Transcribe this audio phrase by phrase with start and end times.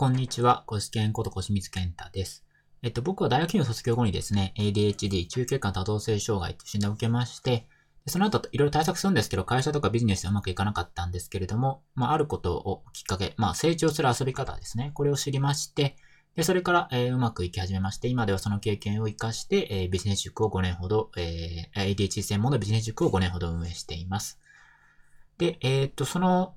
[0.00, 0.64] こんにちは。
[0.66, 2.42] コシケンこと小清水健太です。
[2.80, 7.66] えっと、僕は大学院を卒業後にですね、ADHD、中血管多動性障害という診断を受けまして、
[8.06, 14.90] その後いろいろ対策するんですけど、会社とかビジネスでうまくいかなかったんですけれども、まあ、あることをきっかけ、まあ、成長する遊び方ですね。
[14.94, 15.96] これを知りまして、
[16.34, 24.40] で、それから、えーうまくいき始めまして、今ではその経験を活かして、えービジネス塾を5年ほど、えー ADHD 専門のビジネス塾を5年ほど運営しています。
[25.36, 26.54] で、えーっと、その、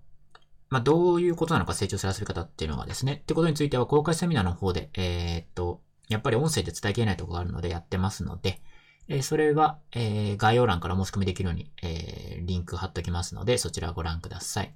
[0.74, 8.60] まあ、どういうことなのか成長する遊び方っていうのがですね、ってことについては公開セミナーの方で、えーっと、やっぱり音声で伝えきれないところがあるのでやってますので、
[9.08, 14.74] えーそれは、えー概要欄から申し込みできるように、えーリンク貼っときますので、そちらをご覧ください。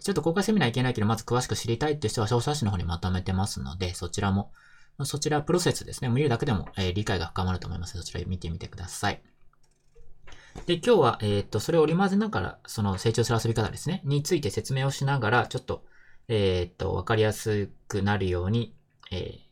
[0.00, 4.52] ちょっと公開セミナーいけないけど、まず詳しく知りたいっていう人は詳細誌の方にまとめてますので、そちらも、
[5.04, 6.08] そちらプロセスですね。
[6.08, 9.22] 見るだけでも、えー理解が深まると思いますので、そちら見てみてください。
[10.64, 15.84] で、今日は、えーっと、それを織り交ぜながら、その成長する遊び方ですね、について説明をしながら、ちょっと、
[16.28, 18.74] えーっと、わかりやすくなるように、
[19.10, 19.46] えー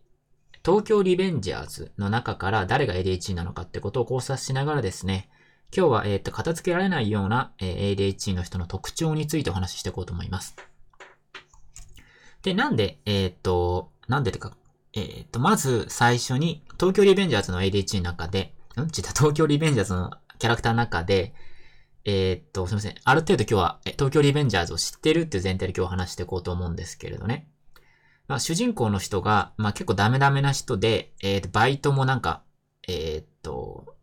[0.66, 5.28] 東京リベンジャーズの中から誰が ADHD なのかってことを考察しながらですね、
[5.76, 10.56] 今日は、えっと、片付けられないような、え ADHD の人の特徴についてお話ししていこうと思います。
[12.40, 14.56] で、なんで、えっと、なんでってか、
[14.94, 18.88] えーっと、まず最初に、東京リベンジャーズの ADHD の中で、うん？
[18.88, 21.34] ちょっと東京リベンジャーズのキャラクターの中で、
[22.04, 22.94] えーっと、すみません。
[23.02, 27.48] ある程度今日は、東京リベンジャーズを知ってるっていう前提で今日話していこうと思うんですけれどね。
[28.28, 32.42] まあ、主人公の人が、まあ結構ダメダメな人で、えーと、バイトもなんか、
[32.88, 33.96] えーっと、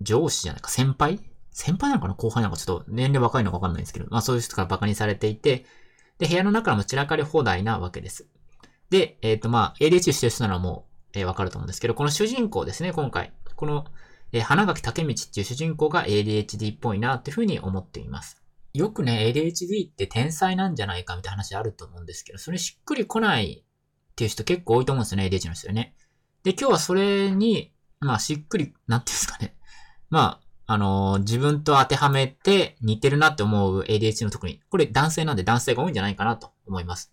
[0.00, 1.20] 上司じゃないか、先輩？
[1.50, 2.14] 先輩なのかな？
[2.14, 5.66] 後輩なのかちょっと年齢若いのかわかんないんですけど、まあそういう人からバカにされていて、
[6.18, 8.28] で、部屋の中も散らかり放題なわけです。
[8.90, 13.32] で、えっとまあ、ADHD してる人ならもう、えわかると思うんですけど、この主人公ですね、今回。
[13.56, 13.86] この、
[14.32, 18.42] えー花垣武道っていう主人公が ADHD っぽいなっていうふうに思っています。
[18.74, 25.94] よくね、ADHD って天才なんじゃないかみたいな話あると思うんですけど、それしっくりこないっていう人結構多いと思うんですよね、ADHD の人ね。
[26.44, 29.56] で、今日はそれに、まあしっくり、なんていうんですかね。
[30.10, 37.12] まあ、あのー自分と当てはめて似てるなって思う ADHD の特に、これ男性なんで男性が多いんじゃないかなと思います。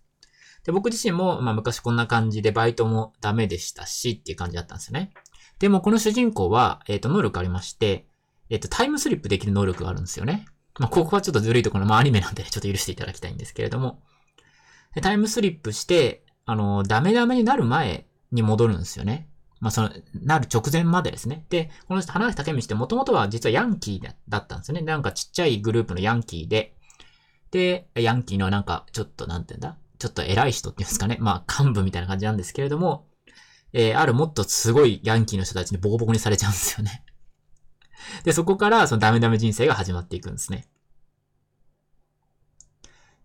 [0.66, 5.12] で、僕自身も、まあ昔こんな感じでバイトもダメでしたしっていう感じだったんですよね。
[5.60, 8.08] でもこの主人公は、えっ、と、能力ありまして、
[8.50, 10.46] えっ、と、タイムスリップできる能力があるんですよね。
[10.80, 14.02] まあ、ここはちょっとずるいところ、まあ、アニメなんで、ちょっと許していただきたいんですけれども。
[15.02, 19.30] タイムスリップして、あの、ダメダメになる前に戻るんですよね。
[19.62, 21.46] まあ、その、なる直前までですね。
[21.50, 24.82] で、この人、花垣武道ってもともとは実はヤンキーだだったんですよね。
[24.82, 26.76] なんかちっちゃいグループのヤンキーで、
[27.52, 29.78] で、ヤンキーのなんか、ちょっと、なんて言うんだ？
[29.98, 31.18] ちょっと偉い人っていうんですかね。
[31.22, 33.08] まあ、幹部みたいな感じなんですけれども、
[33.78, 37.04] えーあるもっとすごいヤンキーの人たちにボコボコにされちゃうんですよね。
[38.24, 40.68] で、そこから、そのダメダメ人生が始まっていくんですね。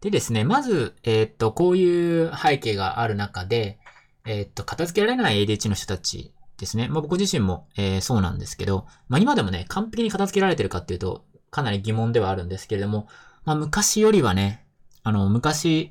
[0.00, 3.78] でですね、まず、えーっと、こういう背景がある中で、
[4.26, 6.88] えーっと、片付けられない ADH の人たちですね。
[6.88, 13.08] まあ僕自身も、えーそうなんですけど、まあ今でもね、完璧に片付けられてるかっていうと、かなり疑問ではあるんですけれども、
[13.44, 14.66] まあ昔よりはね、
[15.04, 15.90] あの、昔、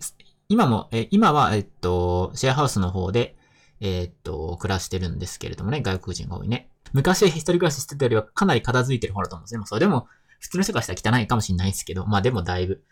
[0.50, 3.38] 今も、え今は、えっと、シェアハウスの方で、
[3.82, 6.70] えーっと、暮らしてるんですけれどもね、外国人が多いね。
[6.94, 9.58] 昔一人暮らししてたよりはかなり片付いてる方だと思うんですね。
[9.60, 10.08] まあそれでも、
[10.40, 12.84] 普通の人からしたら汚いかもしれないですけど、まあでもだいぶ。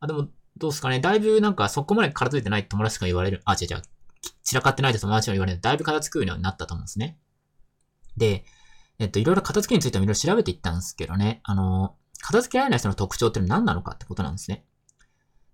[0.00, 1.00] あ、でも、どうですかね。
[1.00, 3.42] だいぶなんかそこまで片付いてない友達が言われる。
[3.44, 3.82] あ、違う違う。
[4.42, 5.60] 散らかってないと友達が言われる。
[5.60, 7.18] だいぶ片付くようになったと思うんですね。
[8.16, 8.44] で、
[8.98, 11.40] えっと、いろいろ片付けについてもいろいろ調べていったんですけどね。
[11.44, 14.64] あの、片付けられない人の特徴って何なのかってことなんですね。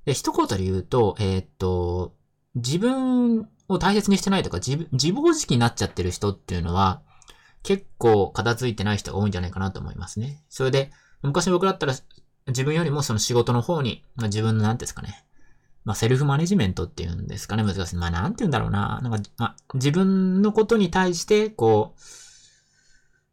[0.05, 2.17] で、一言で言うと、えっと、
[2.55, 7.03] 自分を大切にしてないとか、自、自暴自棄になっちゃってる人っていうのは、
[7.63, 10.45] 結構片付いてない人が多いんじゃないかなと思いますね。
[10.49, 10.91] それで、
[11.23, 11.95] 昔僕だったら、
[12.47, 15.25] 自分よりもその仕事の方に、まあ、自分のなんていうんですかね。
[15.85, 17.97] まあ、セルフマネジメントっていうんですかね、難しい。
[17.97, 19.01] まあ、なんて言うんだろうな。
[19.03, 21.95] なんか、まあ、自分のことに対して、こ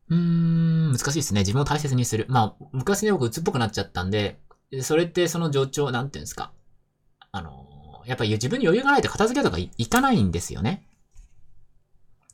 [0.10, 1.42] う、うーん、難しいですね。
[1.42, 2.26] 自分を大切にする。
[2.30, 4.40] まあ、昔ね、僕、鬱っぽくなっちゃったんで、
[4.82, 6.52] それってその状況、なんていうんですか。
[7.32, 7.73] あの、
[8.06, 10.86] やっぱり自分に余裕がないと片付けとかいかないんですよね。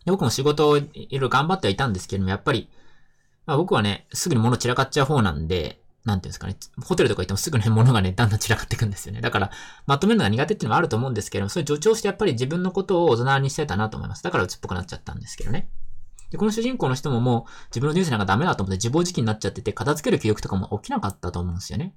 [0.06, 2.70] 僕も仕事をいろいろ頑張ってはいたんですけども、やっぱり、
[3.46, 9.22] まあ僕はね、すぐに物散らかっちゃう方なんで、なんていうんですかね、ホテルとか行ってもすぐね、物がね、だんだん散らかっていくんですよね。
[9.22, 9.52] だから、
[9.86, 14.24] まとめるのが苦手っていうのもあると思うんですけども、それ助長してやっぱり自分のことを大人にしてたなと思います。
[14.24, 15.70] だから鬱っぽくなっちゃったんですけどね。
[16.32, 21.96] で、この主人公の人ももう自分の人生なんかダメだと思って自暴自棄になっちゃってて、片付ける記憶とかも起きなかったと思うんですよね。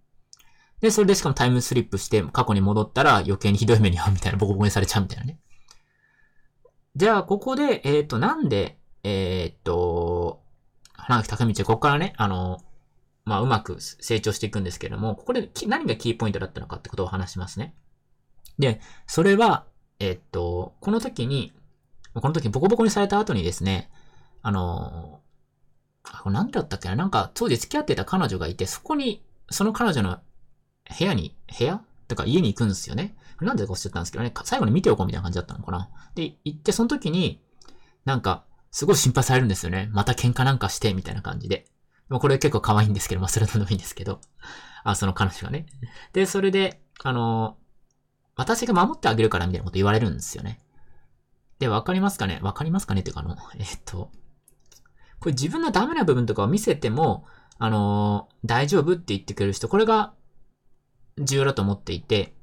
[0.83, 5.39] で、それでしかもタイムスリップして過去に戻ったら余計にひどい目に遭うみたいな、ボコボコにされちゃうみたいなね。
[6.97, 10.43] じゃあ、ここで、えっ、と、なんで、えっ、と、
[10.93, 12.61] 花垣武道、ここからね、あの、
[13.25, 17.75] まあ、うまく成長していくんですけれども、ここで何がキーポイントだったのかってことを話しますね。
[18.59, 19.65] で、それは、
[20.01, 21.53] えっと、この時に、
[22.15, 23.91] この時ボコボコにされた後にですね、
[24.43, 25.21] あの、
[26.03, 30.19] あ、何だったっけななんか当時付き合ってた彼女がいて、そこに、その彼女の
[30.89, 31.83] 部屋に、部屋？
[32.09, 33.17] とか家に行くんですよね。
[33.41, 35.89] なんでこうしちゃったんですけどね、最後に見ておこうみたいな感じだったのかな。
[36.15, 37.43] で、行って、その時に、
[38.05, 39.89] なんか、すごい心配されるんですよね。
[39.93, 41.67] また喧嘩なんかして、みたいな感じで。
[42.09, 44.21] もうこれ結構可愛いんですけど、まあそれでもいいんですけど。
[44.85, 45.67] あ、その彼女がね。
[46.13, 47.57] で、それで、あの、
[48.37, 50.61] 私が守ってあげるからみたいなこと言われるんですよね。
[51.59, 52.41] で、わかりますかね？
[52.43, 53.01] わかりますかね？
[53.01, 54.11] っていうかあの、えっと、
[55.21, 57.25] これ自分のダメな部分とかを見せても、
[57.59, 60.15] あの大丈夫って言ってくれる人、これが
[61.19, 62.35] 重要だと思っていて、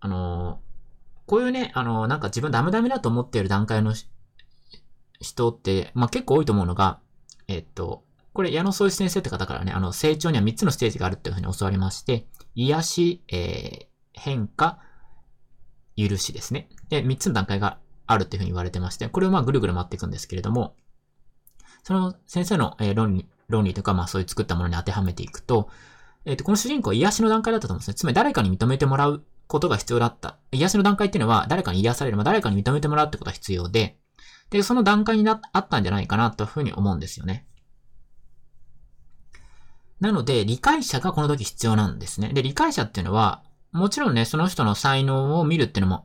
[0.00, 0.60] あの
[1.26, 3.94] こういうね、あのなんか自分ダメダメだと思っている段階の
[5.20, 7.00] 人って、まあ、結構多いと思うのが、
[7.48, 14.78] えっと、これ矢野総一先生って方からね、あの、成長には3つのステージがあるっていうふうに教わりまして、癒し、えー、変化、
[15.96, 16.68] 許しですね。
[16.88, 20.76] で、3つの段階があるっていうふうに言われてまして、これをまあぐるぐる回っていくんですけれども、
[21.82, 25.68] その先生の、えー、論理、論理とか、まあそういう作ったものに当てはめていくと、
[26.28, 27.94] えっ、ー、と、この主人公は癒しの段階だったと思うんですね。
[27.94, 30.36] つまり誰かに認めてもらうことが必要だった。
[30.52, 33.96] 癒しの段階っていうのは、誰かに癒される、まあ、誰かに認めてもらうってことが必要で、
[34.50, 37.46] で、その段階にな、あったんじゃないかなというふうに思うんですよね。
[40.00, 42.28] なので、理解者がこの時必要なんですね。
[42.34, 43.42] で、理解者っていうのは、
[43.72, 46.04] もちろんね、その人の才能を見るっていうの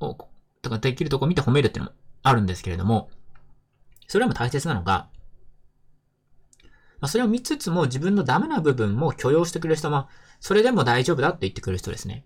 [0.00, 0.16] も、
[0.62, 3.08] とかできるとこ見て褒めるっていうのもあるんですけれども、
[4.08, 5.06] それも大切なのが、
[7.00, 10.08] まあ、それを見つつも自分のダメな部分も許容してくれる人は、
[10.38, 12.24] それでも大丈夫だって言ってくれる人ですね。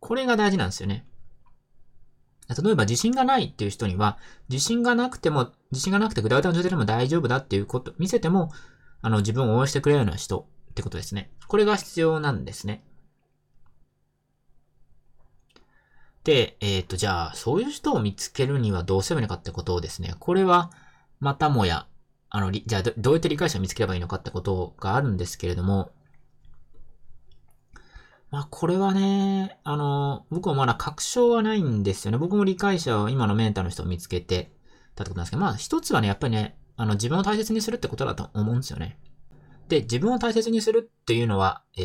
[0.00, 1.06] これが大事なんですよね。
[2.48, 4.18] 例えば自信がないっていう人には、
[4.48, 8.50] 自信がなくても、自信がなくてグダグダの状態でも大丈夫だっていうこと、見せても、
[9.00, 11.30] あの、自分を応援してくれるような人ってことですね。
[11.46, 12.84] これが必要なんですね。
[16.24, 20.70] で、えっ、ー、と、じゃあ、そういう人を見つけるにはどうすればいいのかってことをですね、これは、
[21.20, 21.86] またもや、
[22.34, 25.92] あの、じゃあど、どうやって理解者を見つければいいのかってことがあるんですけれども、
[28.30, 32.16] まあ、これはね、あの、僕はまだ確証はないんですよね。
[32.16, 34.50] 僕も理解者を今のメンターの人を見つけて
[34.94, 38.98] たってことなんですけど、まあ、一つはね、やっぱりね、あの、自分を大切にするってことだと思うんですよね。
[39.68, 41.82] で、自分を大切にするっていうのは、え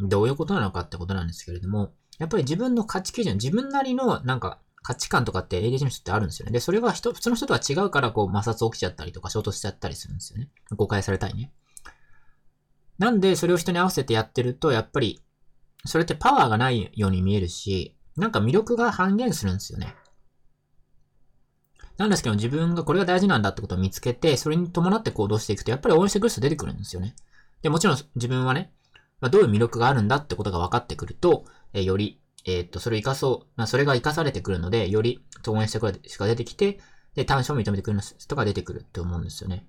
[0.00, 4.58] ー、どういうことなのかってことなんですけれども、やっぱり自分の価値基準、自分なりのなんか
[4.88, 6.52] 価値観とかって ADHD の人ってあるんですよね。
[6.52, 10.48] で、それが人、普通の人とは違うからこう摩擦起きちゃったりとか衝突しちゃったりするんですよね。
[10.74, 11.52] 誤解されたりね。
[12.96, 15.20] なんでそれを人に合わせてやってると、やっぱり、
[15.84, 19.94] それってパワーがないように見えるし、なんか魅力が半減するんですよね。
[21.98, 27.14] なんですけど自分がこれが大事なんだってことを見つけて、それに伴って行動していくと、やっぱり応援してくる人出てくるんですよね。
[27.60, 28.72] で、もちろん自分はね、
[29.20, 31.44] まあ、どういう魅力があるんだってことが分かってくると、
[31.74, 36.80] え、より、えー、っと、それを活かそう、まあ、それが活かされてくるので、より応援してくる人が出てきて、
[37.14, 39.66] で、短所を認めてくれる人が出てくるって思うんですよね。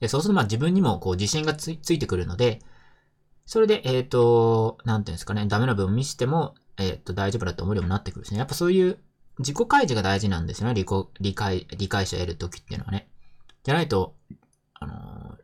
[0.00, 2.60] で、そうするとまあ自分にもこう自信がついてくるので、
[3.44, 8.38] それで、えっ、と、なんていうんですかね、ダメな部分見せても、えっ、と、大丈夫だと思うようになってくるしね。
[8.38, 8.98] やっぱそういう
[9.38, 10.74] 自己開示が大事なんですよね。
[10.74, 10.86] 理
[11.20, 13.10] 理解、理解者を得るときっていうのはね。
[13.64, 14.14] じゃないと、
[14.80, 15.36] あのー、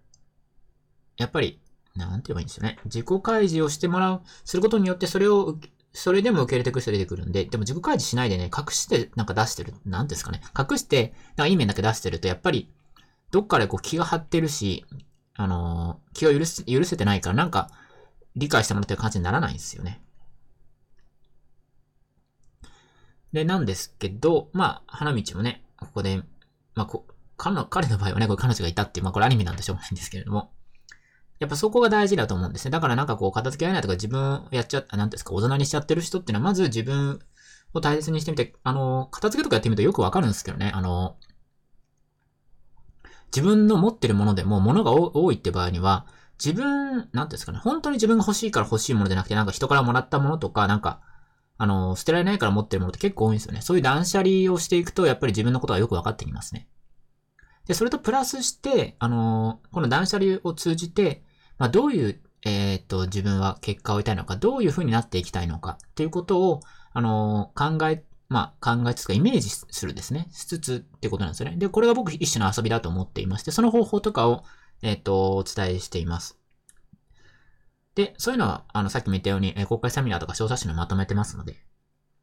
[1.19, 1.61] やっぱり、
[2.06, 2.79] なんて言えばいいんですよね。
[2.85, 5.58] 自己開示をしてもらう、することによってそれを、
[5.93, 10.41] それでも受け入れてくる人出てくるんで、でも自己開示しないでね、隠してなんか出してる、なんですかね。
[10.56, 12.70] 隠して、なんかいい面だけ出してると、やっぱり、
[13.31, 14.84] どっかでこう気が張ってるし、
[15.34, 17.70] あのー、気を許せ、許せてないから、なんか、
[18.36, 20.03] 理解してもらってる感じにならないんですよね。
[23.32, 26.22] で、なんですけど、まあ、花道もね、ここで、
[26.75, 30.53] まあ、こ、彼の、彼の場合はね、これ彼女がいたっていう、まあ、これアニメなんでしょうがないんですけれども、
[31.41, 32.70] やっぱそこが大事だと思うんですね。
[32.70, 37.19] だからなんかこう、片付けられないとか自分をやっちゃった、なんですか、大人にしちゃってる人っていうのは、まず自分
[37.73, 41.17] を大切にしてみて、あの、片付けとかやってみるとよくわかるんですけどね、あの、
[43.35, 46.06] 自分の持ってるものでも物が多いって場合には、
[46.44, 51.01] 自分、なんですかね、本当に自分が欲しいから欲しいものじゃなくて、なんか人からもらったものとか、なんか、
[51.56, 53.61] あの、捨てられないから持ってるものって結構多いんですよね。
[53.63, 56.69] そういう断捨離をしていくと、やっぱり自分のことがよく分かってきますね。
[57.67, 61.23] で、それとプラスして、あの、この断捨離を通じて、
[61.60, 66.60] まあ、どういう、えっ、と、自分は結果を得たいのか、どういう風になっていきたいのか、っていうことを、
[66.93, 70.29] あの、考えまあ、考えつつかイメージするですね。
[70.32, 71.56] しつつってことなんですよね。
[71.56, 74.44] で、これが僕一種の遊びだと思っていまして、その方法とかを、
[74.82, 76.38] えっ、と、お伝えしています。
[77.94, 81.56] で、そういうのは、あの、さっきも言ったように、えー、公開セミナーとか小冊子にまとめてますので、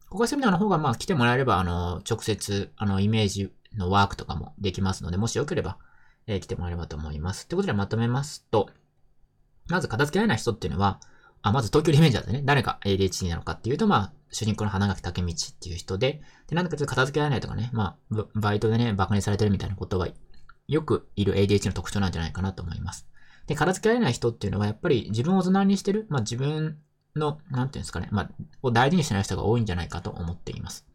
[0.10, 5.78] 公開セミナーの方が、まあ、来てもらえれば、あの、直接、あの、イメージのワークとかもできますので、もしよければ、
[6.26, 7.48] えー、来てもらえればと思います。
[7.48, 8.70] ということでまとめますと、
[9.70, 11.00] まず片付けられない人っていうのは、
[11.42, 20.08] あ、まず東京リベンジャーズね、誰が ADHD なのかっていうと、まあ、主人公の花垣武道っていう人で、で、なんだかちょっと片付けられないとかね、まあ、バイトでね、馬鹿にされてるみたいなことは、
[20.68, 23.08] よくいる ADHD の特徴なんじゃないかなと思います。
[23.48, 26.78] で、片付けられない人っていうのは、やっぱり自分を大人にしてる、まあ自分
[27.16, 28.30] の、なんていうんですかね、まあ、
[28.62, 30.86] を大事にしてない人が多いんじゃないかと思っています。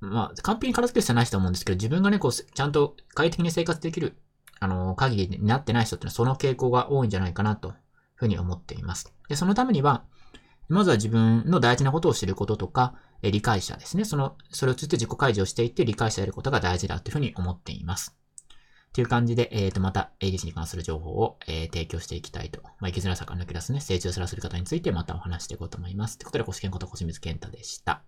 [0.00, 4.16] まあ、完璧に片付けしてない人は思うんですけど、自分がね、こう、ちゃんと快適に生活できる、
[4.60, 7.74] あの、限りになってない人ってのはその傾向が多いんじゃないかなという
[8.14, 9.12] ふうに思っています。
[9.28, 10.04] で、そのためには、
[10.68, 14.04] まずは自分の大事なことを知ることとか、え理解者ですね。
[14.04, 18.16] その、それを通じて自己開示をしていって理解者であることが大事だというふうに思っています。
[18.92, 22.60] という感じで、えっ、ー、と、また ADC に関する情報を、えー、提供していきたいと。
[22.80, 26.18] まあ、生きづらさから抜け出すね、成長すらする方についてまたお話していこうと思います。
[26.18, 28.02] ということで、ご試験こと小清水健太でした。